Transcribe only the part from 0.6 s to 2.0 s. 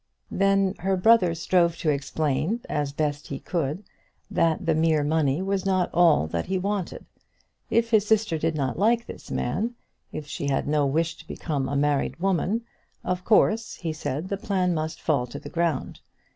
her brother strove to